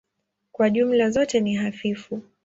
Kwa 0.51 0.69
jumla 0.69 1.09
zote 1.09 1.39
ni 1.39 1.55
hafifu. 1.55 2.21